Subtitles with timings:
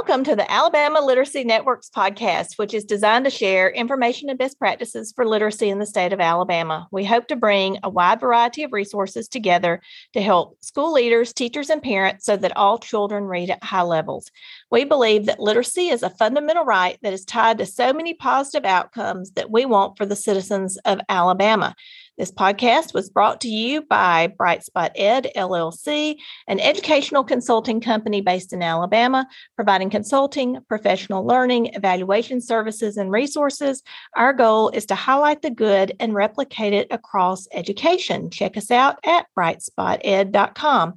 [0.00, 4.58] Welcome to the Alabama Literacy Networks podcast, which is designed to share information and best
[4.58, 6.88] practices for literacy in the state of Alabama.
[6.90, 9.82] We hope to bring a wide variety of resources together
[10.14, 14.30] to help school leaders, teachers, and parents so that all children read at high levels.
[14.70, 18.64] We believe that literacy is a fundamental right that is tied to so many positive
[18.64, 21.74] outcomes that we want for the citizens of Alabama.
[22.20, 26.16] This podcast was brought to you by Bright Spot Ed LLC,
[26.48, 33.82] an educational consulting company based in Alabama, providing consulting, professional learning, evaluation services, and resources.
[34.16, 38.28] Our goal is to highlight the good and replicate it across education.
[38.28, 40.92] Check us out at brightspoted.com.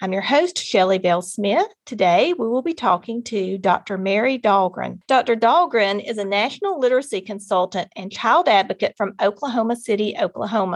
[0.00, 1.66] I'm your host, Shelley Bell Smith.
[1.86, 3.98] Today, we will be talking to Dr.
[3.98, 5.00] Mary Dahlgren.
[5.08, 5.34] Dr.
[5.34, 10.67] Dahlgren is a national literacy consultant and child advocate from Oklahoma City, Oklahoma.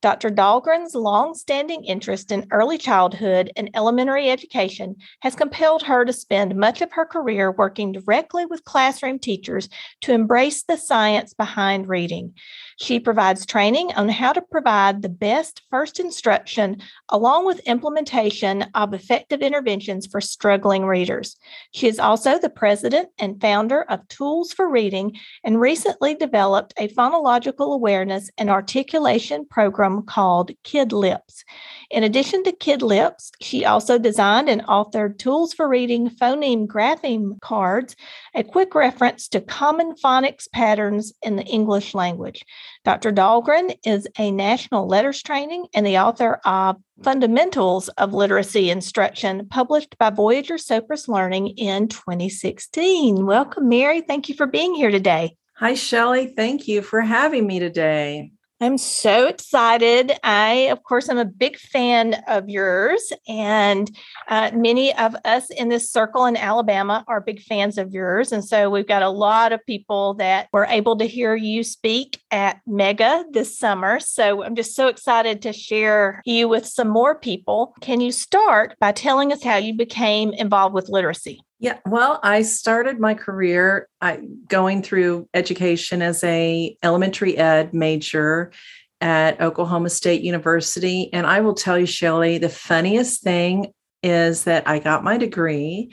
[0.00, 0.30] Dr.
[0.30, 6.80] Dahlgren's long-standing interest in early childhood and elementary education has compelled her to spend much
[6.80, 9.68] of her career working directly with classroom teachers
[10.02, 12.34] to embrace the science behind reading.
[12.80, 18.94] She provides training on how to provide the best first instruction along with implementation of
[18.94, 21.36] effective interventions for struggling readers.
[21.72, 26.86] She is also the president and founder of Tools for Reading and recently developed a
[26.86, 31.42] phonological awareness and articulation program called Kid Lips.
[31.90, 37.40] In addition to Kid Lips, she also designed and authored Tools for Reading phoneme grapheme
[37.40, 37.96] cards,
[38.36, 42.44] a quick reference to common phonics patterns in the English language.
[42.84, 43.12] Dr.
[43.12, 49.96] Dahlgren is a national LETRS training and the author of Fundamentals of Literacy Instruction, published
[49.98, 53.24] by Voyager Sopris Learning in 2016.
[53.24, 54.00] Welcome, Mary.
[54.00, 55.36] Thank you for being here today.
[55.56, 56.26] Hi, Shelley.
[56.36, 58.32] Thank you for having me today.
[58.60, 60.12] I'm so excited.
[60.24, 63.88] I, of course, I'm a big fan of yours, and
[64.26, 68.32] uh, many of us in this circle in Alabama are big fans of yours.
[68.32, 72.20] And so we've got a lot of people that were able to hear you speak
[72.32, 74.00] at Mega this summer.
[74.00, 77.74] So I'm just so excited to share you with some more people.
[77.80, 81.42] Can you start by telling us how you became involved with literacy?
[81.60, 88.52] Yeah, well, I started my career I, going through education as a elementary ed major
[89.00, 93.72] at Oklahoma State University, and I will tell you, Shelley, the funniest thing
[94.04, 95.92] is that I got my degree,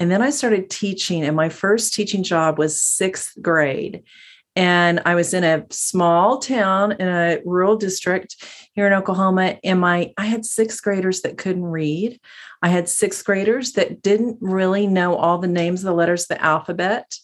[0.00, 4.02] and then I started teaching, and my first teaching job was sixth grade.
[4.56, 8.36] And I was in a small town in a rural district
[8.74, 9.58] here in Oklahoma.
[9.64, 12.20] And my I had sixth graders that couldn't read.
[12.62, 16.28] I had sixth graders that didn't really know all the names of the letters of
[16.28, 17.16] the alphabet.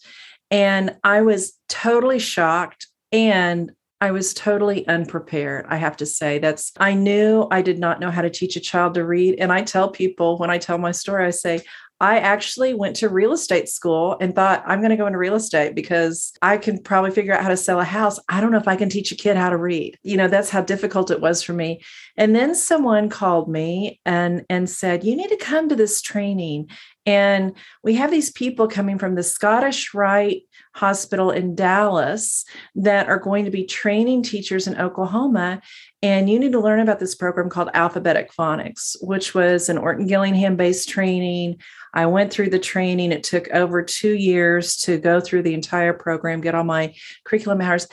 [0.49, 3.71] And I was totally shocked and
[4.01, 5.67] I was totally unprepared.
[5.69, 8.59] I have to say, that's, I knew I did not know how to teach a
[8.59, 9.35] child to read.
[9.39, 11.61] And I tell people when I tell my story, I say,
[12.01, 15.35] I actually went to real estate school and thought I'm going to go into real
[15.35, 18.19] estate because I can probably figure out how to sell a house.
[18.27, 19.99] I don't know if I can teach a kid how to read.
[20.01, 21.83] You know, that's how difficult it was for me.
[22.17, 26.69] And then someone called me and and said, "You need to come to this training."
[27.05, 30.43] And we have these people coming from the Scottish Rite
[30.75, 32.45] Hospital in Dallas
[32.75, 35.61] that are going to be training teachers in Oklahoma.
[36.03, 40.05] And you need to learn about this program called Alphabetic Phonics, which was an Orton
[40.05, 41.57] Gillingham based training
[41.93, 43.11] I went through the training.
[43.11, 46.93] It took over two years to go through the entire program, get all my
[47.25, 47.87] curriculum hours.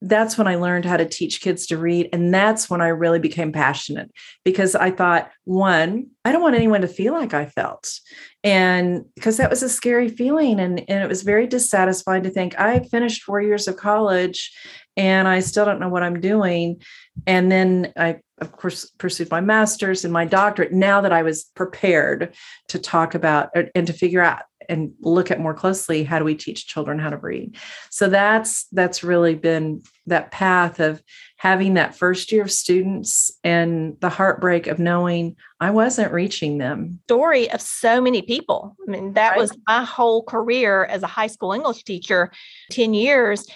[0.00, 2.08] That's when I learned how to teach kids to read.
[2.12, 4.10] And that's when I really became passionate
[4.44, 7.98] because I thought, one, I don't want anyone to feel like I felt.
[8.44, 10.60] And because that was a scary feeling.
[10.60, 14.52] And, and it was very dissatisfying to think I finished four years of college
[14.96, 16.80] and I still don't know what I'm doing.
[17.26, 21.44] And then I of course pursued my master's and my doctorate now that i was
[21.54, 22.34] prepared
[22.68, 26.24] to talk about uh, and to figure out and look at more closely how do
[26.24, 27.56] we teach children how to read?
[27.90, 31.02] So that's that's really been that path of
[31.36, 37.00] having that first year of students and the heartbreak of knowing i wasn't reaching them.
[37.06, 38.76] Story of so many people.
[38.86, 39.38] I mean that right.
[39.38, 42.30] was my whole career as a high school english teacher
[42.70, 43.46] 10 years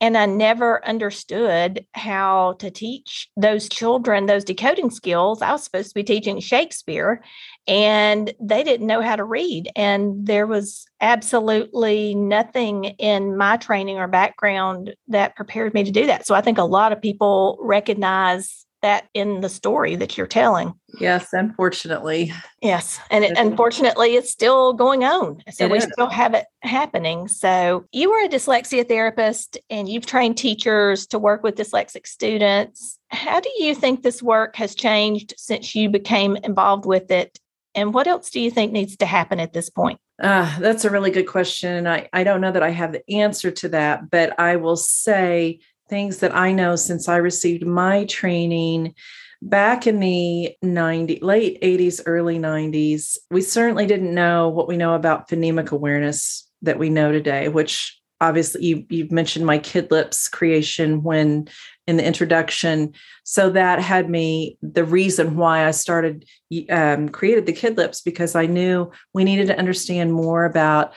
[0.00, 5.42] and I never understood how to teach those children those decoding skills.
[5.42, 7.22] I was supposed to be teaching Shakespeare,
[7.66, 9.70] and they didn't know how to read.
[9.74, 16.06] And there was absolutely nothing in my training or background that prepared me to do
[16.06, 16.26] that.
[16.26, 20.72] So I think a lot of people recognize that in the story that you're telling.
[21.00, 22.32] Yes, unfortunately.
[22.62, 23.00] Yes.
[23.10, 25.42] And it, unfortunately, it's still going on.
[25.50, 25.88] So it we is.
[25.92, 27.28] still have it happening.
[27.28, 32.98] So you were a dyslexia therapist and you've trained teachers to work with dyslexic students.
[33.08, 37.38] How do you think this work has changed since you became involved with it?
[37.74, 40.00] And what else do you think needs to happen at this point?
[40.20, 41.86] Uh, that's a really good question.
[41.86, 45.60] I, I don't know that I have the answer to that, but I will say
[45.88, 48.94] things that I know since I received my training
[49.40, 54.94] back in the 90 late 80s early 90s we certainly didn't know what we know
[54.94, 60.28] about phonemic awareness that we know today which obviously you, you've mentioned my kid lips
[60.28, 61.48] creation when
[61.86, 62.92] in the introduction.
[63.24, 66.24] So that had me the reason why i started
[66.70, 70.94] um, created the kid lips because i knew we needed to understand more about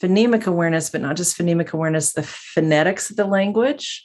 [0.00, 4.04] phonemic awareness but not just phonemic awareness the phonetics of the language.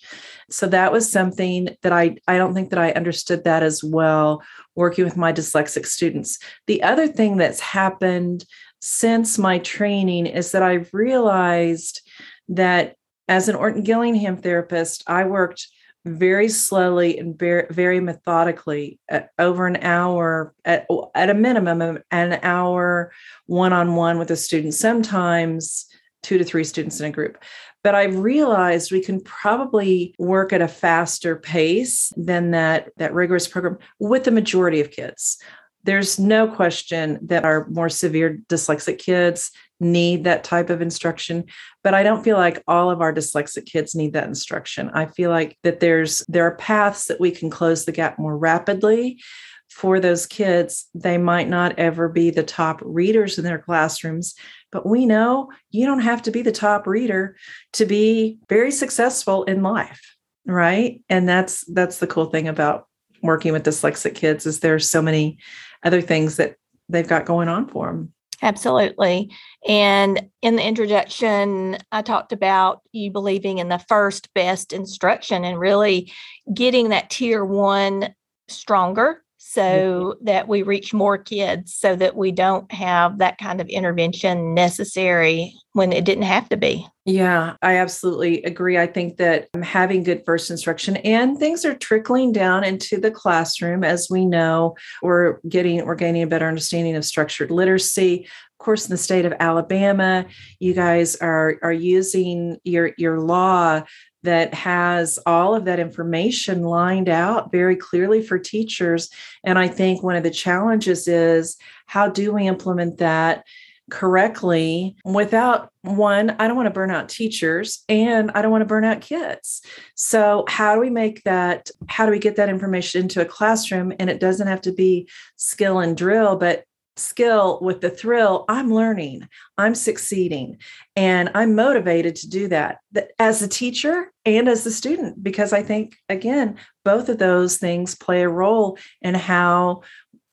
[0.49, 4.43] So that was something that i i don't think that i understood that as well
[4.75, 6.39] working with my dyslexic students.
[6.67, 8.45] The other thing that's happened
[8.81, 12.01] since my training is that i've realized
[12.49, 12.95] that
[13.31, 15.67] as an Orton Gillingham therapist, I worked
[16.06, 22.39] very slowly and very, very methodically at over an hour at, at a minimum an
[22.42, 23.12] hour
[23.45, 25.86] one-on-one with a student sometimes
[26.24, 27.38] two to three students in a group.
[27.83, 33.48] But i've realized we can probably work at a faster pace than that that rigorous
[33.48, 35.38] program with the majority of kids
[35.83, 41.43] there's no question that our more severe dyslexic kids need that type of instruction
[41.83, 44.89] but i don't feel like all of our dyslexic kids need that instruction.
[44.93, 48.37] I feel like that there's there are paths that we can close the gap more
[48.37, 49.21] rapidly
[49.69, 50.87] for those kids.
[50.93, 54.35] They might not ever be the top readers in their classrooms
[54.71, 57.35] but we know you don't have to be the top reader
[57.73, 61.01] to be very successful in life right?
[61.09, 62.87] And that's that's the cool thing about
[63.21, 65.38] working with dyslexic kids is there's so many
[65.83, 66.56] other things that
[66.89, 68.13] they've got going on for them.
[68.44, 69.31] Absolutely.
[69.68, 75.59] And in the introduction, I talked about you believing in the first best instruction and
[75.59, 76.12] really
[76.51, 78.15] getting that tier one
[78.47, 80.25] stronger so mm-hmm.
[80.25, 85.53] that we reach more kids so that we don't have that kind of intervention necessary
[85.73, 86.88] when it didn't have to be.
[87.05, 88.77] Yeah, I absolutely agree.
[88.77, 93.83] I think that having good first instruction and things are trickling down into the classroom
[93.83, 98.27] as we know we're getting we're gaining a better understanding of structured literacy.
[98.59, 100.27] Of course, in the state of Alabama,
[100.59, 103.81] you guys are are using your your law
[104.23, 109.09] that has all of that information lined out very clearly for teachers.
[109.44, 111.57] And I think one of the challenges is
[111.88, 113.45] how do we implement that
[113.89, 118.68] correctly without one, I don't want to burn out teachers and I don't want to
[118.68, 119.62] burn out kids.
[119.95, 121.69] So, how do we make that?
[121.88, 123.94] How do we get that information into a classroom?
[124.00, 126.63] And it doesn't have to be skill and drill, but
[126.97, 129.27] skill with the thrill i'm learning
[129.57, 130.57] i'm succeeding
[130.95, 132.79] and i'm motivated to do that
[133.17, 137.95] as a teacher and as a student because i think again both of those things
[137.95, 139.81] play a role in how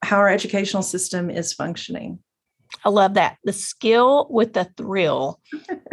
[0.01, 2.19] how our educational system is functioning.
[2.85, 5.39] I love that the skill with the thrill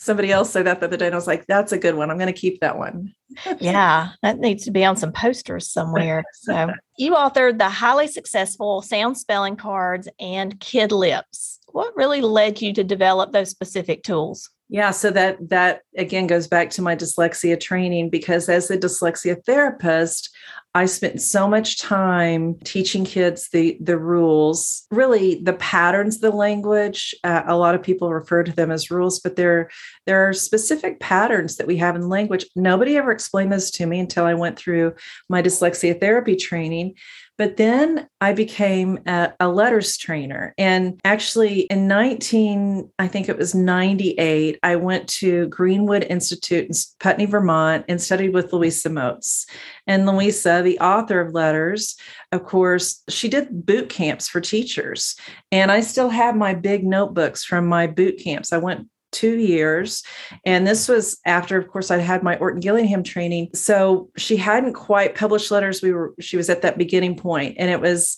[0.00, 2.10] somebody else said that the other day and i was like that's a good one
[2.10, 3.12] i'm going to keep that one
[3.60, 6.24] yeah, that needs to be on some posters somewhere.
[6.42, 11.60] So, you authored the highly successful Sound Spelling Cards and kid lips.
[11.68, 14.50] What really led you to develop those specific tools?
[14.72, 19.44] Yeah, so that that again goes back to my dyslexia training because as a dyslexia
[19.44, 20.30] therapist,
[20.76, 26.30] I spent so much time teaching kids the the rules, really the patterns of the
[26.30, 27.12] language.
[27.24, 29.70] Uh, a lot of people refer to them as rules, but there
[30.06, 32.46] there are specific patterns that we have in language.
[32.54, 34.94] Nobody ever explained this to me until I went through
[35.28, 36.94] my dyslexia therapy training.
[37.40, 40.52] But then I became a, a, LETRS trainer.
[40.58, 46.74] And actually, in 19, I think it was 98, I went to Greenwood Institute in
[46.98, 49.46] Putney, Vermont, and studied with Louisa Moats.
[49.86, 51.98] And Louisa, the author of LETRS,
[52.30, 55.16] of course, she did boot camps for teachers.
[55.50, 58.52] And I still have my big notebooks from my boot camps.
[58.52, 60.02] I went two years.
[60.44, 63.50] And this was after, of course, I'd had my Orton Gillingham training.
[63.54, 65.82] So she hadn't quite published LETRS.
[65.82, 68.16] We were, she was at that beginning point, And it was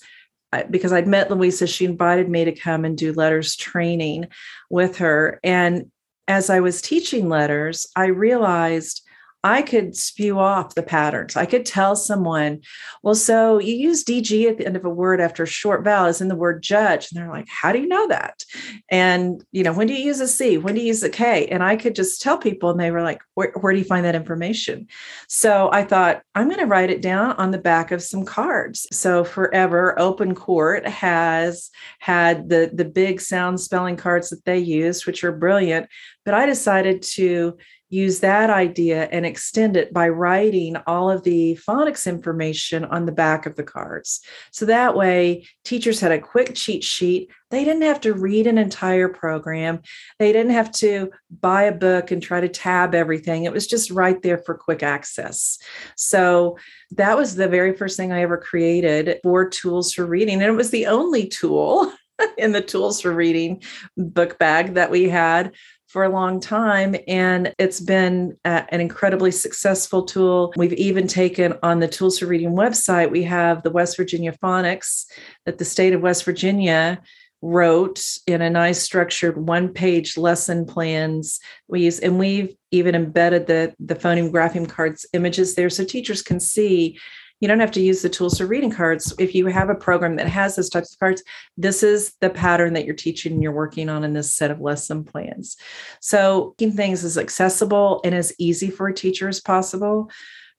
[0.52, 4.26] uh, because I'd met Louisa, she invited me to come and do LETRS training
[4.68, 5.40] with her.
[5.42, 5.90] And
[6.28, 9.02] as I was teaching LETRS, I realized
[9.44, 11.36] I could spew off the patterns.
[11.36, 12.60] I could tell someone,
[13.02, 16.06] well, so you use DG at the end of a word after a short vowel
[16.06, 17.10] is in the word judge.
[17.10, 18.44] And they're like, how do you know that?
[18.88, 20.58] And, you know, when do you use a C?
[20.58, 21.46] When do you use a K?
[21.46, 24.04] And I could just tell people, and they were like, where, where do you find
[24.04, 24.86] that information?
[25.28, 28.86] So I thought, I'm going to write it down on the back of some cards.
[28.92, 35.04] So forever, Open Court has had the, the big sound spelling cards that they use,
[35.04, 35.88] which are brilliant.
[36.24, 37.56] But I decided to
[37.92, 43.12] use that idea and extend it by writing all of the phonics information on the
[43.12, 44.22] back of the cards.
[44.50, 47.30] So that way, teachers had a quick cheat sheet.
[47.50, 49.82] They didn't have to read an entire program,
[50.18, 51.10] they didn't have to
[51.42, 53.44] buy a book and try to tab everything.
[53.44, 55.58] It was just right there for quick access.
[55.94, 56.56] So
[56.92, 60.40] that was the very first thing I ever created for tools for reading.
[60.40, 61.92] And it was the only tool
[62.38, 63.62] in the tools for reading
[63.98, 65.52] book bag that we had
[65.92, 70.52] for a long time and it's been uh, an incredibly successful tool.
[70.56, 75.04] We've even taken on the tools for reading website we have the west virginia phonics
[75.44, 77.02] that the state of west virginia
[77.42, 81.40] wrote in a nice structured one page lesson plans.
[81.66, 86.22] We use and we've even embedded the the phoneme grapheme cards images there so teachers
[86.22, 86.98] can see
[87.42, 89.12] you don't have to use the tools for reading cards.
[89.18, 91.24] If you have a program that has those types of cards,
[91.56, 94.60] this is the pattern that you're teaching and you're working on in this set of
[94.60, 95.56] lesson plans.
[96.00, 100.08] So keeping things as accessible and as easy for a teacher as possible.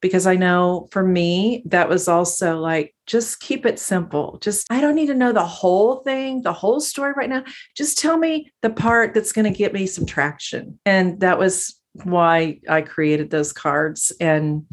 [0.01, 4.37] Because I know for me, that was also like, just keep it simple.
[4.41, 7.45] Just, I don't need to know the whole thing, the whole story right now.
[7.77, 10.77] Just tell me the part that's going to get me some traction.
[10.85, 14.11] And that was why I created those cards.
[14.19, 14.65] And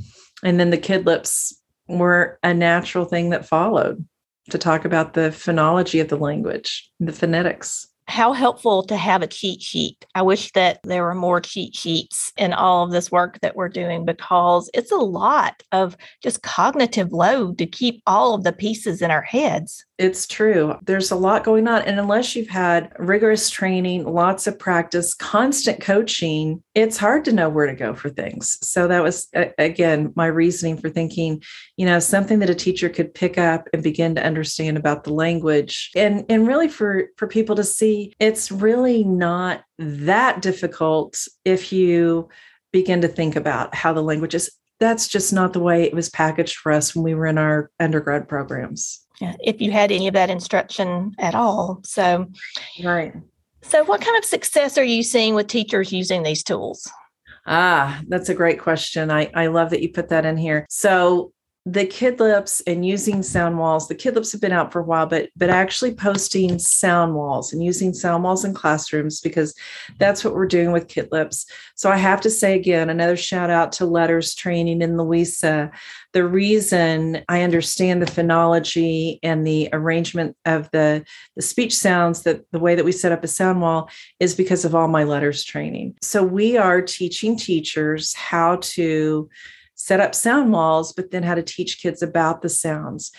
[0.43, 1.52] and then the kidlips
[1.99, 4.04] were a natural thing that followed
[4.50, 9.26] to talk about the phonology of the language, the phonetics how helpful to have a
[9.26, 10.05] cheat sheet.
[10.14, 13.69] I wish that there were more cheat sheets in all of this work that we're
[13.69, 19.00] doing because it's a lot of just cognitive load to keep all of the pieces
[19.00, 19.85] in our heads.
[19.97, 20.76] It's true.
[20.83, 21.83] There's a lot going on.
[21.83, 27.50] And unless you've had rigorous training, lots of practice, constant coaching, it's hard to know
[27.50, 28.57] where to go for things.
[28.62, 31.43] So that was, again, my reasoning for thinking,
[31.76, 35.12] you know, something that a teacher could pick up and begin to understand about the
[35.12, 35.90] language.
[35.95, 42.28] And, and really for, for people to see, it's really not that difficult if you
[42.73, 44.50] begin to think about how the language is.
[44.78, 47.71] That's just not the way it was packaged for us when we were in our
[47.78, 51.80] undergrad programs Yeah, if you had any of that instruction at all.
[51.85, 52.26] So,
[52.83, 53.12] right.
[53.62, 56.90] So, what kind of success are you seeing with teachers using these tools?
[57.47, 59.11] Ah, that's a great question.
[59.11, 60.66] I, I love that you put that in here.
[60.71, 61.33] So,
[61.67, 65.29] the kidlips and using sound walls the kidlips have been out for a while but
[65.37, 69.55] but actually posting sound walls and using sound walls in classrooms because
[69.99, 73.73] that's what we're doing with kidlips so i have to say again another shout out
[73.73, 75.71] to LETRS training in louisa.
[76.12, 81.05] The reason i understand the phonology and the arrangement of the
[81.37, 84.64] the speech sounds that the way that we set up a sound wall is because
[84.64, 85.95] of all my LETRS training.
[86.02, 89.29] So we are teaching teachers how to
[89.80, 93.12] set up sound walls, but then how to teach kids about the sounds.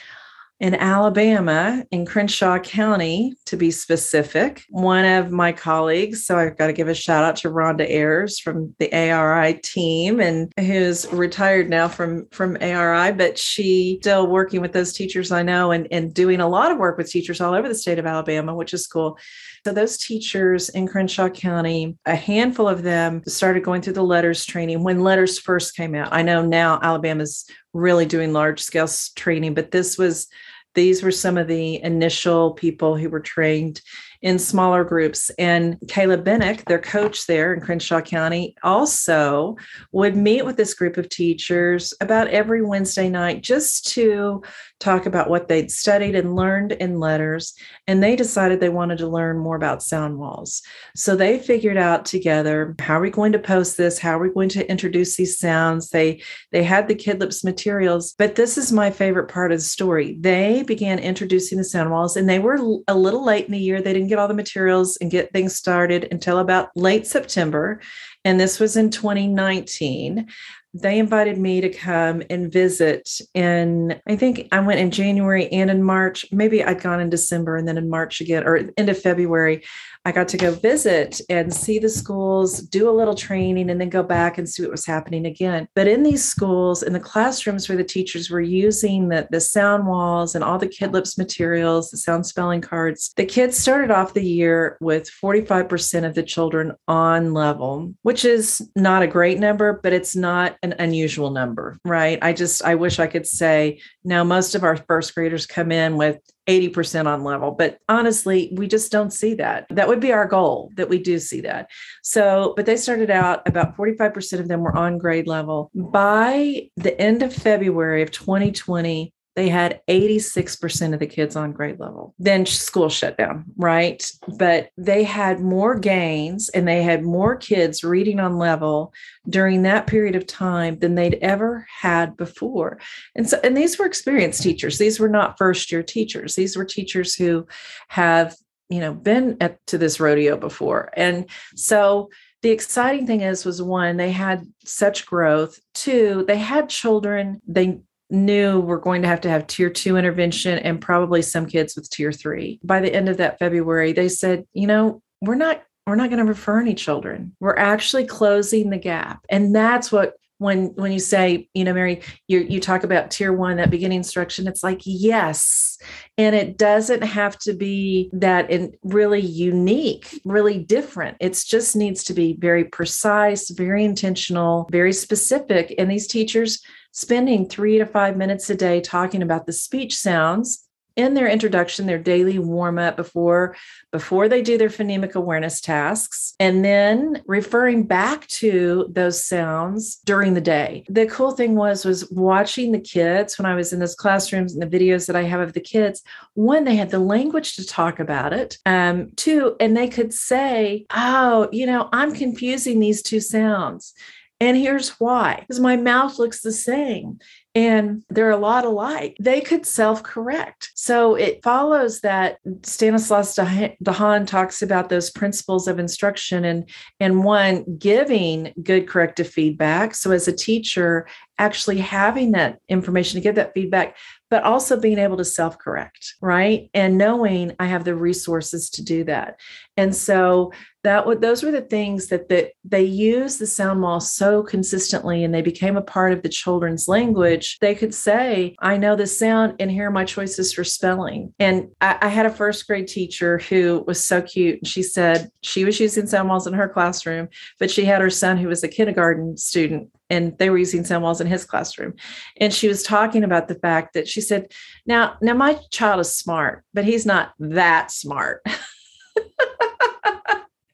[0.62, 6.68] In Alabama, in Crenshaw County, to be specific, one of my colleagues, so I've got
[6.68, 11.68] to give a shout out to Rhonda Ayers from the ARI team, and who's retired
[11.68, 16.14] now from, from ARI, but she still working with those teachers I know and, and
[16.14, 18.86] doing a lot of work with teachers all over the state of Alabama, which is
[18.86, 19.18] cool.
[19.66, 24.46] So, those teachers in Crenshaw County, a handful of them started going through the LETRS
[24.46, 26.10] training when LETRS first came out.
[26.12, 30.28] I know now Alabama's really doing large scale training, but this was
[30.74, 33.82] these were some of the initial people who were trained
[34.22, 35.32] in smaller groups.
[35.38, 39.58] And Caleb Bennick, their coach there in Crenshaw County, also
[39.92, 44.44] would meet with this group of teachers about every Wednesday night just to
[44.82, 47.54] talk about what they'd studied and learned in LETRS,
[47.88, 50.62] And they decided they wanted to learn more about sound walls.
[50.96, 54.00] So they figured out together how are we going to post this?
[54.00, 55.90] How are we going to introduce these sounds?
[55.90, 56.22] They
[56.52, 60.18] they had the Kidlips materials, but this is my favorite part of the story.
[60.20, 63.82] They began introducing the sound walls and they were a little late in the year.
[63.82, 67.82] They didn't get all the materials and get things started until about late September.
[68.24, 70.28] And this was in 2019
[70.74, 75.70] they invited me to come and visit and i think i went in january and
[75.70, 76.26] in march.
[76.32, 79.64] Maybe i'd gone in december and then in march again or end of february
[80.04, 83.90] I got to go visit and see the schools, do a little training, and then
[83.90, 85.68] go back and see what was happening again.
[85.76, 89.86] But in these schools, in the classrooms where the teachers were using the, the sound
[89.86, 94.26] walls and all the Kidlips materials, the sound spelling cards, the kids started off the
[94.26, 99.94] year with 45% of the children on level, which is not a great number, but
[99.94, 102.18] it's not an unusual number, right?
[102.24, 105.96] I just, I wish I could say, now most of our first graders come in
[105.96, 106.18] with
[106.48, 107.52] 80% on level.
[107.52, 109.68] But honestly, we just don't see that.
[109.70, 111.70] That would be our goal that we do see that.
[112.04, 115.72] So, but they started out about 45% of them were on grade level.
[115.76, 121.80] By the end of February of 2020, they had 86% of the kids on grade
[121.80, 122.14] level.
[122.20, 124.04] Then school shut down, right?
[124.38, 128.94] But they had more gains and they had more kids reading on level
[129.30, 132.80] during that period of time than they'd ever had before.
[133.16, 134.78] And so, and these were experienced teachers.
[134.78, 136.36] These were not first year teachers.
[136.36, 137.48] These were teachers who
[137.88, 138.36] have,
[138.70, 140.92] you know, been at, to this rodeo before.
[140.96, 142.10] And so,
[142.42, 147.80] the exciting thing is was one they had such growth two they had children they
[148.12, 151.90] knew we're going to have to have tier two intervention and probably some kids with
[151.90, 152.60] tier three.
[152.64, 156.24] By the end of that February, they said, you know, we're not we're not going
[156.24, 157.36] to refer any children.
[157.40, 159.26] We're actually closing the gap.
[159.30, 163.32] And that's what when when you say, you know, Mary, you you talk about tier
[163.32, 165.78] one, that beginning instruction, it's like, yes.
[166.18, 171.18] And it doesn't have to be that in really unique, really different.
[171.20, 175.76] It just needs to be very precise, very intentional, very specific.
[175.78, 176.60] And these teachers
[176.92, 181.86] spending three to five minutes a day talking about the speech sounds in their introduction
[181.86, 183.56] their daily warm up before
[183.92, 190.34] before they do their phonemic awareness tasks and then referring back to those sounds during
[190.34, 190.84] the day.
[190.90, 194.62] The cool thing was was watching the kids when i was in those classrooms and
[194.62, 196.02] the videos that i have of the kids
[196.34, 200.86] one they had the language to talk about it um two and they could say
[200.94, 203.94] oh you know i'm confusing these two sounds
[204.42, 207.20] and here's why because my mouth looks the same
[207.54, 209.18] and they're a lot alike.
[209.20, 210.72] They could self correct.
[210.74, 216.70] So it follows that Stanislas Dehaene talks about those principles of instruction and,
[217.00, 219.96] and one, giving good corrective feedback.
[219.96, 221.08] So as a teacher,
[221.38, 223.98] actually having that information to give that feedback,
[224.32, 226.70] but also being able to self correct, right?
[226.74, 229.40] And knowing I have the resources to do that.
[229.76, 234.00] And so that would those were the things that that they use the sound wall
[234.00, 238.78] so consistently and they became a part of the children's language they could say i
[238.78, 242.32] know the sound and here are my choices for spelling and I, I had a
[242.32, 246.48] first grade teacher who was so cute and she said she was using sound walls
[246.48, 250.52] in her classroom but she had her son who was a kindergarten student and they
[250.52, 251.94] were using sound walls in his classroom
[252.38, 254.52] and she was talking about the fact that she said
[254.86, 258.46] now now my child is smart but he's not that smart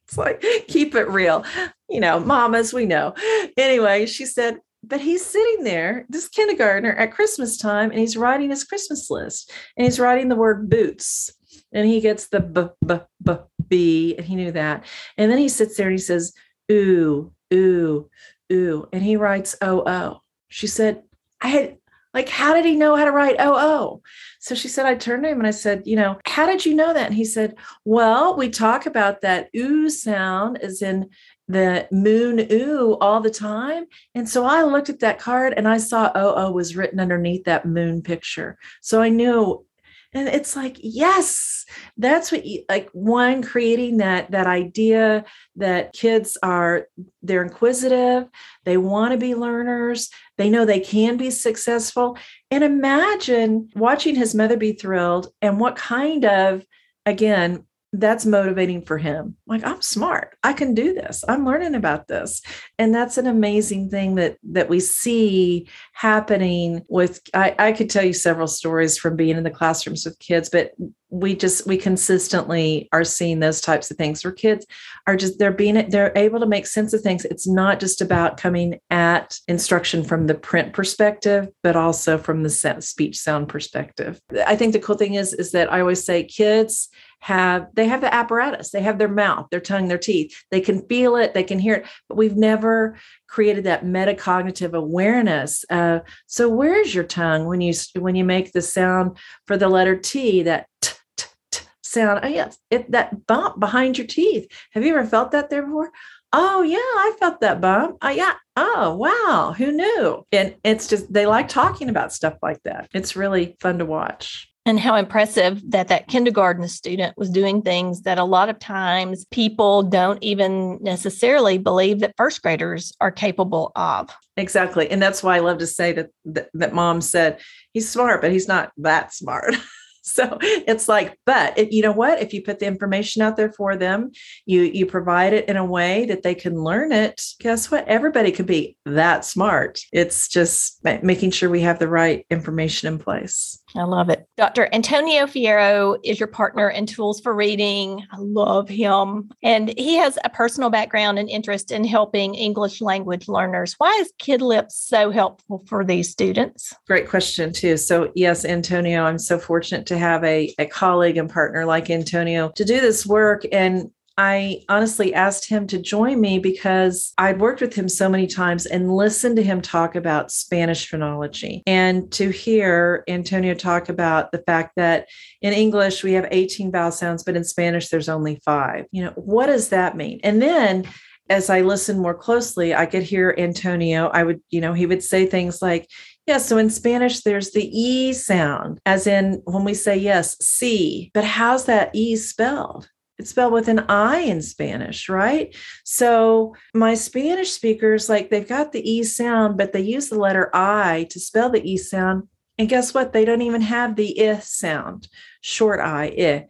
[0.08, 1.44] it's like, keep it real.
[1.90, 3.14] You know, mamas, we know.
[3.58, 8.50] Anyway, she said, but he's sitting there, this kindergartner at Christmas time, and he's writing
[8.50, 11.32] his Christmas list and he's writing the word boots.
[11.74, 13.34] And he gets the b, b, b,
[13.68, 14.86] b, and he knew that.
[15.18, 16.34] And then he sits there and he says,
[16.72, 18.10] ooh, ooh,
[18.52, 18.88] ooh.
[18.92, 20.22] And he writes, oh, oh.
[20.48, 21.04] She said,
[21.42, 21.78] I had
[22.14, 24.02] like, how did he know how to write oh, oh?
[24.40, 26.74] So she said, I turned to him and I said, you know, how did you
[26.74, 27.08] know that?
[27.08, 27.56] And he said,
[27.86, 31.10] well, we talk about that ooh sound is in
[31.48, 33.86] the moon ooh all the time.
[34.16, 37.44] And so I looked at that card and I saw oh, oh was written underneath
[37.44, 38.58] that moon picture.
[38.82, 39.66] So I knew
[40.14, 41.66] and it's like yes
[41.98, 46.88] that's what you, like one creating that that idea that kids are
[47.22, 48.28] they're inquisitive
[48.64, 52.18] they want to be learners they know they can be successful.
[52.52, 56.64] And imagine watching his mother be thrilled and what kind of
[57.06, 59.36] again that's motivating for him.
[59.48, 60.38] Like i'm smart.
[60.44, 61.24] I can do this.
[61.28, 62.42] I'm learning about this.
[62.78, 68.04] And that's an amazing thing that that we see happening with I, I could tell
[68.04, 70.72] you several stories from being in the classrooms with kids but
[71.10, 74.66] we just we consistently are seeing those types of things where kids
[75.08, 77.24] are just they're being they're able to make sense of things.
[77.24, 82.50] It's not just about coming at instruction from the print perspective but also from the
[82.50, 84.20] speech sound perspective.
[84.46, 88.02] I think the cool thing is is that i always say kids have they have
[88.02, 90.44] the apparatus they have their mouth their tongue their teeth.
[90.52, 95.66] They can feel it they can hear it but we've never created that metacognitive awareness
[95.70, 99.96] uh, so where's your tongue when you when you make the sound for the letter
[99.96, 102.20] t that t, t, t sound?
[102.24, 104.48] Oh yes it that bump behind your teeth.
[104.72, 105.92] Have you ever felt that there before?
[106.34, 107.98] Oh yeah i felt that bump.
[108.02, 110.26] Oh yeah oh wow who knew?
[110.32, 112.90] And it's just they like talking about stuff like that.
[112.94, 118.02] It's really fun to watch and how impressive that that kindergarten student was doing things
[118.02, 123.72] that a lot of times people don't even necessarily believe that first graders are capable
[123.76, 124.10] of.
[124.36, 127.40] Exactly and that's why i love to say that that, that mom said
[127.74, 129.56] he's smart but he's not that smart.
[130.10, 132.22] So it's like but if, you know what?
[132.22, 134.12] If you put the information out there for them
[134.46, 137.86] you you provide it in a way that they can learn it guess what?
[137.90, 139.82] Everybody could be that smart.
[139.92, 144.28] It's just making sure we have the right information in place I love it.
[144.38, 144.70] Dr.
[144.74, 148.06] Antonio Fierro is your partner in Tools for Reading.
[148.12, 149.30] I love him.
[149.44, 153.76] And he has a personal background and interest in helping English language learners.
[153.78, 156.74] Why is KidLips so helpful for these students?
[156.88, 157.78] Great question, too.
[157.78, 162.52] So, yes, Antonio, I'm so fortunate to have a, a colleague and partner like Antonio
[162.56, 163.46] to do this work.
[163.52, 168.26] And I honestly asked him to join me because I'd worked with him so many
[168.26, 174.32] times and listened to him talk about Spanish phonology and to hear Antonio talk about
[174.32, 175.08] the fact that
[175.42, 178.86] in English we have 18 vowel sounds, but in Spanish there's only five.
[178.92, 180.20] You know, what does that mean?
[180.24, 180.86] And then
[181.30, 184.08] as I listened more closely, I could hear Antonio.
[184.08, 185.90] I would, you know, he would say things like,
[186.26, 191.12] yeah, so in Spanish, there's the E sound, as in when we say yes, C,
[191.14, 192.90] but how's that E spelled?
[193.20, 195.56] It's spelled with an I in Spanish, right?
[195.84, 200.50] So my Spanish speakers, like they've got the E sound, but they use the letter
[200.54, 202.28] I to spell the E sound.
[202.60, 203.14] And guess what?
[203.14, 205.08] They don't even have the I sound,
[205.42, 206.48] short I, I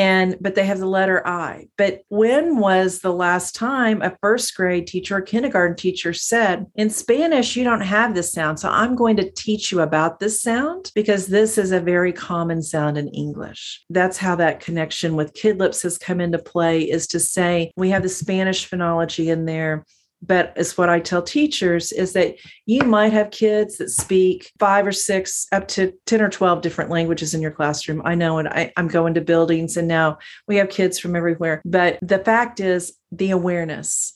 [0.00, 1.68] and but they have the letter I.
[1.76, 6.88] But when was the last time a first grade teacher or kindergarten teacher said, in
[6.88, 8.58] Spanish, you don't have this sound.
[8.58, 12.62] So I'm going to teach you about this sound because this is a very common
[12.62, 13.82] sound in English.
[13.90, 18.02] That's how that connection with KidLips has come into play is to say we have
[18.02, 19.84] the Spanish phonology in there
[20.22, 24.86] but it's what I tell teachers is that you might have kids that speak five
[24.86, 28.02] or six, up to 10 or 12 different languages in your classroom.
[28.04, 31.62] I know, and I, I'm going to buildings and now we have kids from everywhere.
[31.64, 34.12] But the fact is, the awareness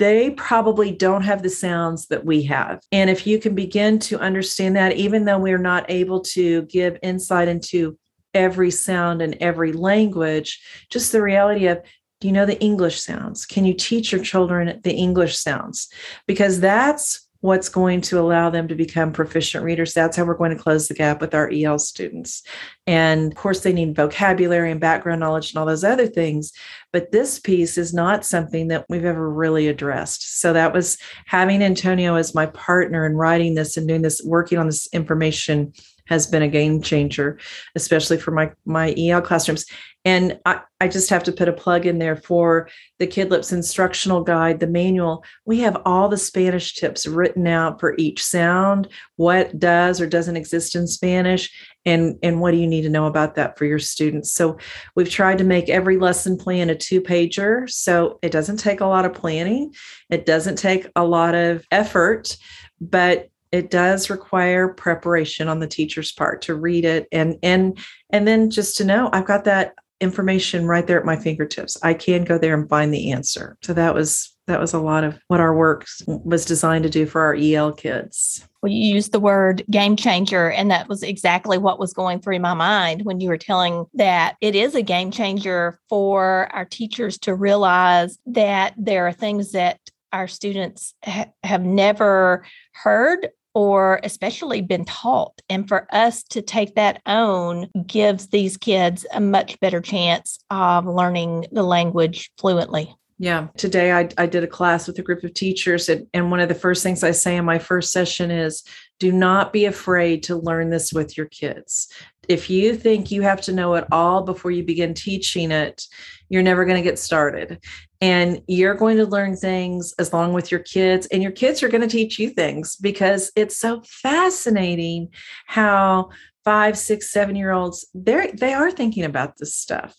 [0.00, 2.80] they probably don't have the sounds that we have.
[2.90, 6.96] And if you can begin to understand that, even though we're not able to give
[7.02, 7.98] insight into
[8.32, 10.58] every sound and every language,
[10.88, 11.82] just the reality of
[12.20, 13.46] do you know the English sounds?
[13.46, 15.88] Can you teach your children the English sounds?
[16.26, 19.94] Because that's what's going to allow them to become proficient readers.
[19.94, 22.42] That's how we're going to close the gap with our EL students.
[22.86, 26.52] And of course, they need vocabulary and background knowledge and all those other things.
[26.92, 30.40] But this piece is not something that we've ever really addressed.
[30.40, 34.58] So that was having Antonio as my partner in writing this and doing this, working
[34.58, 35.72] on this information
[36.10, 37.38] has been a game changer,
[37.74, 39.64] especially for my my EL classrooms.
[40.04, 44.22] And I, I just have to put a plug in there for the KidLips instructional
[44.22, 45.24] guide, the manual.
[45.44, 50.38] We have all the Spanish tips written out for each sound, what does or doesn't
[50.38, 51.50] exist in Spanish,
[51.84, 54.32] and, and what do you need to know about that for your students.
[54.32, 54.56] So
[54.96, 57.68] we've tried to make every lesson plan a two pager.
[57.68, 59.74] So it doesn't take a lot of planning,
[60.08, 62.36] it doesn't take a lot of effort,
[62.80, 67.78] but it does require preparation on the teacher's part to read it and and
[68.10, 71.76] and then just to know i've got that information right there at my fingertips.
[71.82, 73.56] I can go there and find the answer.
[73.62, 77.06] So that was that was a lot of what our work was designed to do
[77.06, 78.48] for our EL kids.
[78.62, 82.40] Well, you used the word game changer, and that was exactly what was going through
[82.40, 87.16] my mind when you were telling that it is a game changer for our teachers
[87.18, 89.78] to realize that there are things that
[90.12, 95.40] our students ha- have never heard or especially been taught.
[95.48, 100.86] And for us to take that on gives these kids a much better chance of
[100.86, 102.94] learning the language fluently.
[103.18, 103.48] Yeah.
[103.58, 106.48] Today I, I did a class with a group of teachers, and, and one of
[106.48, 108.62] the first things I say in my first session is
[108.98, 111.92] do not be afraid to learn this with your kids.
[112.28, 115.84] If you think you have to know it all before you begin teaching it,
[116.30, 117.60] you're never going to get started
[118.00, 121.68] and you're going to learn things as long with your kids and your kids are
[121.68, 125.08] going to teach you things because it's so fascinating
[125.46, 126.10] how
[126.44, 129.94] five six seven year olds they're they are thinking about this stuff.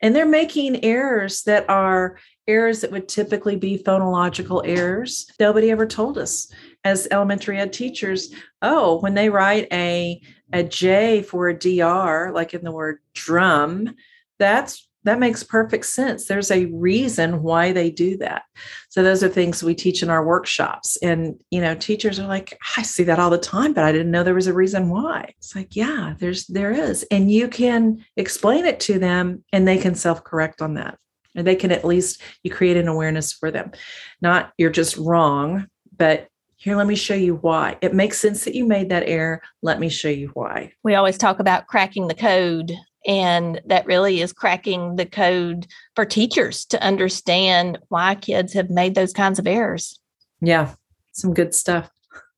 [0.00, 5.30] And they're making errors that are errors that would typically be phonological errors.
[5.38, 6.50] Nobody ever told us
[6.86, 10.20] as elementary ed teachers oh when they write a
[10.52, 13.92] a j for a dr like in the word drum
[14.38, 16.26] that's that makes perfect sense.
[16.26, 18.42] There's a reason why they do that.
[18.88, 20.96] So those are things we teach in our workshops.
[21.02, 24.10] And you know, teachers are like, I see that all the time, but I didn't
[24.10, 25.32] know there was a reason why.
[25.38, 27.04] It's like, yeah, there's there is.
[27.10, 30.98] And you can explain it to them and they can self-correct on that.
[31.34, 33.72] And they can at least you create an awareness for them.
[34.20, 35.66] Not you're just wrong,
[35.96, 37.76] but here, let me show you why.
[37.82, 39.42] It makes sense that you made that error.
[39.62, 40.72] Let me show you why.
[40.82, 42.72] We always talk about cracking the code
[43.06, 48.94] and that really is cracking the code for teachers to understand why kids have made
[48.94, 49.98] those kinds of errors.
[50.40, 50.74] Yeah,
[51.12, 51.90] some good stuff.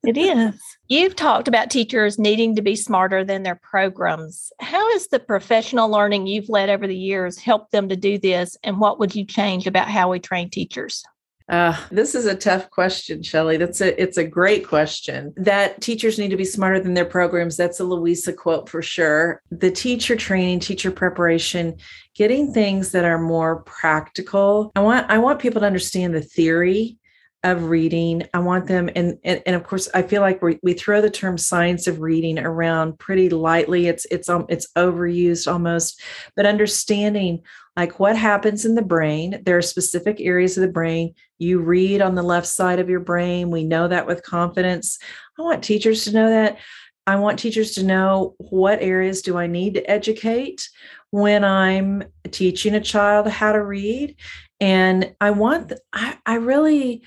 [0.03, 0.55] it is.
[0.87, 4.51] You've talked about teachers needing to be smarter than their programs.
[4.59, 8.55] How has the professional learning you've led over the years helped them to do this?
[8.63, 11.03] And what would you change about how we train teachers?
[11.49, 13.57] Uh, this is a tough question, Shelly.
[13.57, 15.33] That's a it's a great question.
[15.35, 17.57] That teachers need to be smarter than their programs.
[17.57, 19.41] That's a Louisa quote for sure.
[19.49, 21.77] The teacher training, teacher preparation,
[22.13, 24.71] getting things that are more practical.
[24.75, 26.99] I want I want people to understand the theory
[27.43, 28.27] of reading.
[28.33, 31.09] I want them, and and, and of course, I feel like we, we throw the
[31.09, 33.87] term science of reading around pretty lightly.
[33.87, 35.99] It's it's um it's overused almost,
[36.35, 37.41] but understanding
[37.79, 39.41] like what happens in the brain.
[39.45, 41.15] There are specific areas of the brain.
[41.37, 43.51] You read on the left side of your brain.
[43.51, 44.99] We know that with confidence.
[45.39, 46.57] I want teachers to know that.
[47.07, 50.69] I want teachers to know what areas do I need to educate
[51.11, 54.17] when I'm teaching a child how to read.
[54.59, 57.03] And I want, I, I really,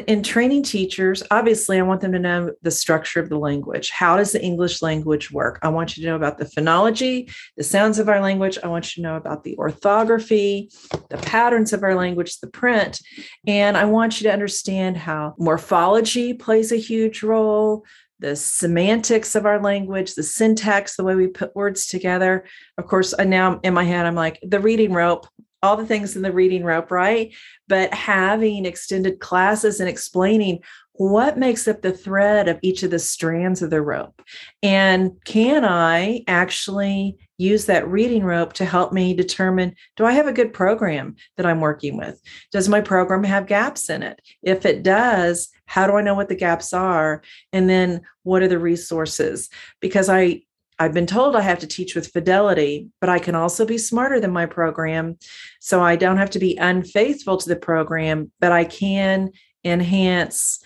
[0.00, 3.90] in training teachers, obviously, I want them to know the structure of the language.
[3.90, 5.58] How does the English language work?
[5.62, 8.58] I want you to know about the phonology, the sounds of our language.
[8.62, 10.70] I want you to know about the orthography,
[11.10, 13.00] the patterns of our language, the print.
[13.46, 17.84] And I want you to understand how morphology plays a huge role,
[18.18, 22.44] the semantics of our language, the syntax, the way we put words together.
[22.78, 25.26] Of course, now in my head, I'm like, the reading rope,
[25.62, 27.32] all the things in the reading rope, right?
[27.68, 30.60] But having extended classes and explaining
[30.94, 34.20] what makes up the thread of each of the strands of the rope.
[34.62, 40.26] And can I actually use that reading rope to help me determine do I have
[40.26, 42.20] a good program that I'm working with?
[42.52, 44.20] Does my program have gaps in it?
[44.42, 47.22] If it does, how do I know what the gaps are?
[47.52, 49.48] And then what are the resources?
[49.80, 50.42] Because I
[50.78, 54.18] I've been told I have to teach with fidelity, but I can also be smarter
[54.20, 55.18] than my program.
[55.60, 59.30] So I don't have to be unfaithful to the program, but I can
[59.64, 60.60] enhance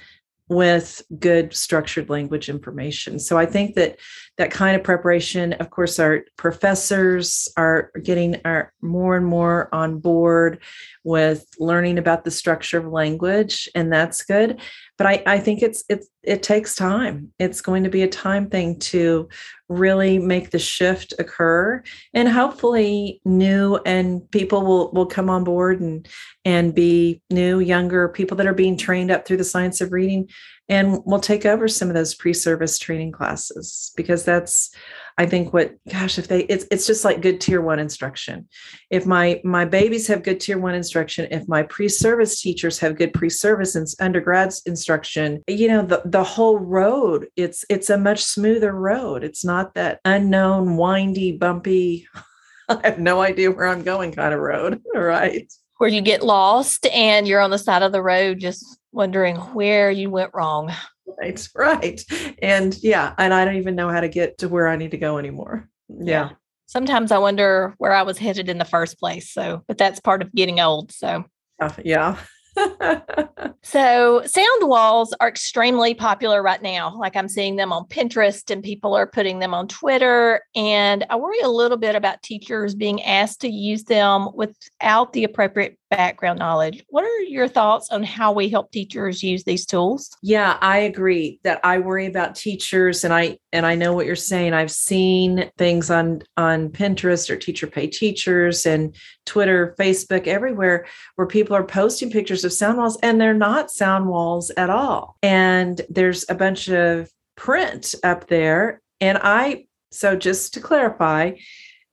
[0.48, 3.18] with good structured language information.
[3.18, 3.98] So I think that
[4.38, 9.98] that kind of preparation, of course, our professors are getting our more and more on
[9.98, 10.62] board
[11.02, 14.60] with learning about the structure of language, and that's good.
[14.98, 17.32] But I, I think it's it's it takes time.
[17.38, 19.28] It's going to be a time thing to
[19.68, 21.82] really make the shift occur.
[22.14, 26.08] And hopefully new and people will will come on board and
[26.44, 30.28] and be new, younger people that are being trained up through the science of reading
[30.68, 34.70] and we'll take over some of those pre-service training classes because that's
[35.18, 38.48] i think what gosh if they it's it's just like good tier 1 instruction.
[38.90, 43.12] If my my babies have good tier 1 instruction if my pre-service teachers have good
[43.12, 48.72] pre-service and undergrads instruction you know the the whole road it's it's a much smoother
[48.72, 49.24] road.
[49.24, 52.08] It's not that unknown windy bumpy
[52.68, 55.52] i have no idea where i'm going kind of road right?
[55.78, 59.90] Where you get lost and you're on the side of the road just wondering where
[59.90, 60.72] you went wrong.
[61.06, 62.04] Right, right.
[62.42, 64.98] And yeah, and I don't even know how to get to where I need to
[64.98, 65.68] go anymore.
[65.88, 66.04] Yeah.
[66.04, 66.30] yeah.
[66.66, 69.30] Sometimes I wonder where I was headed in the first place.
[69.30, 70.90] So, but that's part of getting old.
[70.92, 71.24] So,
[71.60, 72.16] uh, yeah.
[73.62, 76.96] so sound walls are extremely popular right now.
[76.98, 80.42] Like I'm seeing them on Pinterest and people are putting them on Twitter.
[80.54, 85.24] And I worry a little bit about teachers being asked to use them without the
[85.24, 86.84] appropriate background knowledge.
[86.88, 90.10] What are your thoughts on how we help teachers use these tools?
[90.22, 94.16] Yeah, I agree that I worry about teachers and I and I know what you're
[94.16, 94.52] saying.
[94.52, 98.94] I've seen things on on Pinterest or teacher pay teachers and
[99.26, 100.86] Twitter, Facebook, everywhere
[101.16, 105.16] where people are posting pictures of sound walls and they're not sound walls at all.
[105.22, 111.32] And there's a bunch of print up there and I so just to clarify,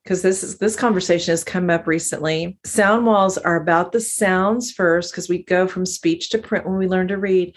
[0.03, 2.57] because this is this conversation has come up recently.
[2.65, 6.77] Sound walls are about the sounds first, because we go from speech to print when
[6.77, 7.55] we learn to read.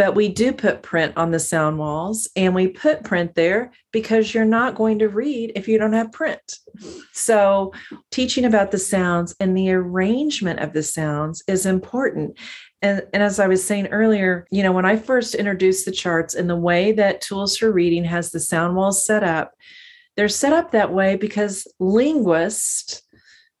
[0.00, 4.32] But we do put print on the sound walls, and we put print there because
[4.32, 6.40] you're not going to read if you don't have print.
[7.12, 7.74] So,
[8.10, 12.38] teaching about the sounds and the arrangement of the sounds is important.
[12.80, 16.34] And, and as I was saying earlier, you know, when I first introduced the charts
[16.34, 19.52] and the way that Tools for Reading has the sound walls set up,
[20.16, 23.02] they're set up that way because linguists,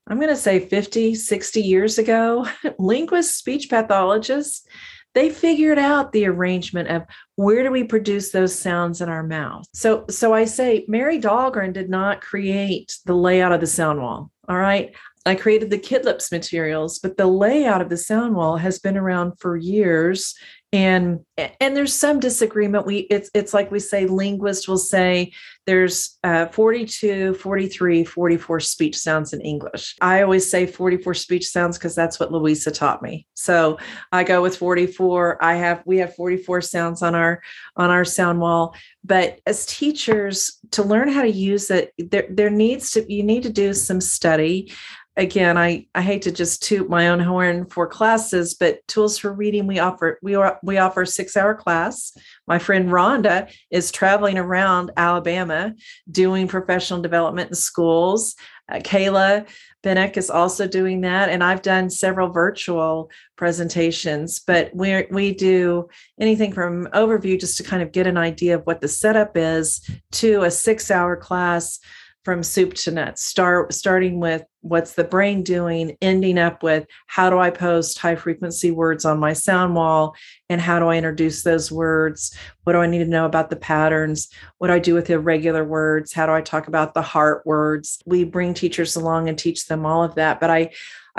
[0.08, 2.46] I'm going to say 50, 60 years ago,
[2.78, 4.66] linguists, speech pathologists,
[5.14, 7.04] they figured out the arrangement of
[7.36, 9.66] where do we produce those sounds in our mouth.
[9.74, 14.30] So so I say Mary Dahlgren did not create the layout of the sound wall.
[14.48, 14.94] All right.
[15.26, 19.38] I created the Kidlips materials, but the layout of the sound wall has been around
[19.38, 20.34] for years
[20.72, 22.86] and and there's some disagreement.
[22.86, 25.32] We it's it's like we say linguists will say
[25.66, 29.96] there's uh, 42 43 44 speech sounds in english.
[30.00, 33.26] I always say 44 speech sounds because that's what louisa taught me.
[33.34, 33.78] So
[34.12, 37.42] i go with 44 i have we have 44 sounds on our
[37.76, 38.76] on our sound wall.
[39.02, 43.42] But as teachers to learn how to use it there there needs to you need
[43.42, 44.72] to do some study
[45.20, 49.32] again, I, I hate to just toot my own horn for classes, but tools for
[49.32, 52.16] reading we offer we are we offer six hour class.
[52.46, 55.74] My friend Rhonda is traveling around Alabama
[56.10, 58.34] doing professional development in schools.
[58.70, 59.46] Uh, Kayla
[59.82, 64.40] Benek is also doing that, and I've done several virtual presentations.
[64.40, 68.66] But we we do anything from overview just to kind of get an idea of
[68.66, 71.78] what the setup is to a six hour class
[72.24, 77.30] from soup to nuts start starting with what's the brain doing ending up with how
[77.30, 80.14] do i post high frequency words on my sound wall
[80.50, 82.36] and how do i introduce those words?
[82.64, 84.28] What do i need to know about the patterns?
[84.58, 86.12] What do i do with irregular words?
[86.12, 88.02] How do i talk about the heart words?
[88.04, 90.70] We bring teachers along and teach them all of that but i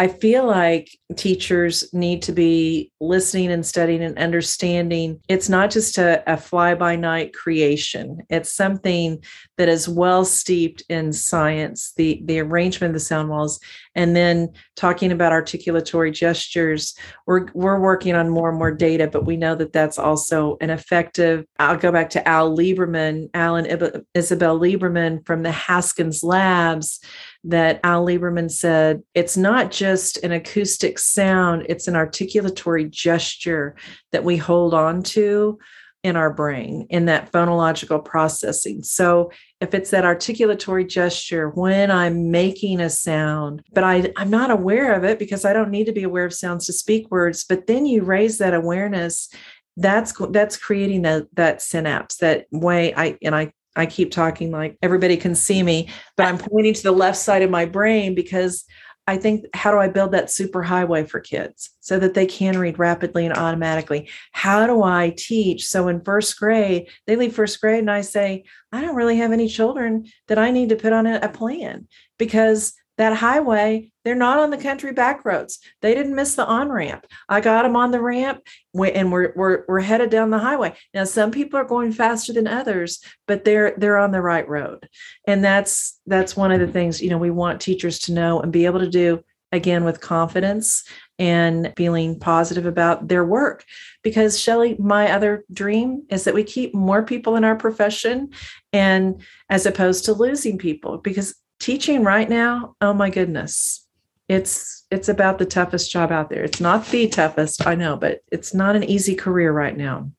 [0.01, 5.19] I feel like teachers need to be listening and studying and understanding.
[5.29, 9.23] It's not just a, a fly by night creation, it's something
[9.59, 13.59] that is well steeped in science, the, the arrangement of the sound walls.
[13.95, 16.95] And then talking about articulatory gestures,
[17.27, 20.69] we're, we're working on more and more data, but we know that that's also an
[20.69, 21.45] effective.
[21.59, 23.65] I'll go back to Al Liberman, Alan
[24.13, 26.99] Isabelle Liberman from the Haskins Labs
[27.43, 33.75] that Al Liberman said it's not just an acoustic sound, it's an articulatory gesture
[34.11, 35.59] that we hold on to
[36.03, 38.83] in our brain in that phonological processing.
[38.83, 44.51] So if it's that articulatory gesture when I'm making a sound, but I, I'm not
[44.51, 47.43] aware of it because I don't need to be aware of sounds to speak words,
[47.43, 49.29] but then you raise that awareness
[49.77, 54.77] that's that's creating that that synapse that way i and i I keep talking like
[54.81, 58.65] everybody can see me, but I'm pointing to the left side of my brain because
[59.11, 62.57] I think how do I build that super highway for kids so that they can
[62.57, 64.09] read rapidly and automatically?
[64.31, 65.67] How do I teach?
[65.67, 69.33] So in first grade, they leave first grade and I say, I don't really have
[69.33, 74.15] any children that I need to put on a, a plan because that highway, they're
[74.15, 75.59] not on the country back roads.
[75.81, 77.05] They didn't miss the on ramp.
[77.27, 78.41] I got them on the ramp
[78.73, 80.75] and we're, we're, we're headed down the highway.
[80.93, 84.87] Now, some people are going faster than others, but they're, they're on the right road.
[85.25, 88.53] And that's, that's one of the things, you know, we want teachers to know and
[88.53, 90.83] be able to do again with confidence
[91.19, 93.65] and feeling positive about their work.
[94.03, 98.29] Because Shelly, my other dream is that we keep more people in our profession
[98.71, 103.85] and as opposed to losing people because teaching right now, oh my goodness.
[104.27, 106.43] It's it's about the toughest job out there.
[106.43, 110.11] It's not the toughest, I know, but it's not an easy career right now.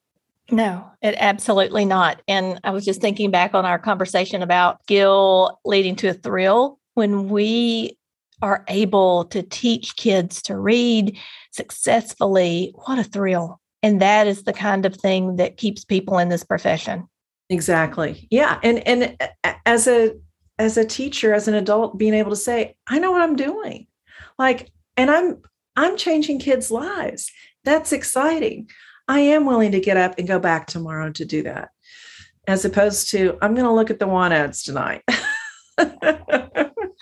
[0.51, 2.21] No, it absolutely not.
[2.29, 6.79] And I was just thinking back on our conversation about skill leading to a thrill.
[6.95, 7.97] When we
[8.43, 11.17] are able to teach kids to read
[11.53, 13.61] successfully, what a thrill.
[13.83, 17.09] And that is the kind of thing that keeps people in this profession.
[17.49, 18.29] Exactly.
[18.31, 18.59] Yeah.
[18.63, 19.17] And and
[19.65, 20.15] as a
[20.63, 23.87] as a teacher as an adult being able to say i know what i'm doing
[24.39, 25.43] like and i'm
[25.77, 27.31] i'm changing kids lives
[27.65, 28.71] that's exciting
[29.09, 31.71] i am willing to get up and go back tomorrow to do that
[32.47, 35.03] as opposed to i'm going to look at the want ads tonight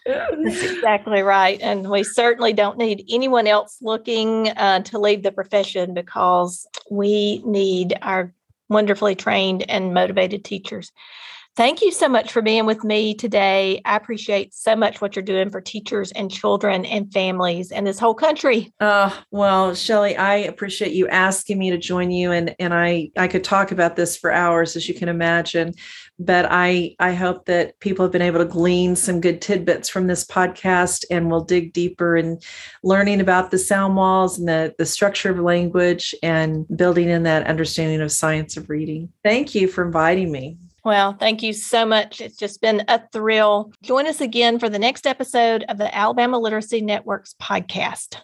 [0.06, 1.60] That's exactly right.
[1.60, 7.42] And we certainly don't need anyone else looking uh, to leave the profession because we
[7.44, 8.32] need our
[8.68, 10.92] wonderfully trained and motivated teachers.
[11.56, 13.82] Thank you so much for being with me today.
[13.84, 17.98] I appreciate so much what you're doing for teachers and children and families and this
[17.98, 18.72] whole country.
[18.78, 23.26] Uh, well, Shelly, I appreciate you asking me to join you and and I I
[23.26, 25.74] could talk about this for hours as you can imagine,
[26.20, 30.06] but I I hope that people have been able to glean some good tidbits from
[30.06, 32.38] this podcast and we'll dig deeper in
[32.84, 37.48] learning about the sound walls and the the structure of language and building in that
[37.48, 39.12] understanding of science of reading.
[39.24, 40.56] Thank you for inviting me.
[40.84, 42.20] Well, thank you so much.
[42.20, 43.72] It's just been a thrill.
[43.82, 48.16] Join us again for the next episode of the Alabama Literacy Network's podcast.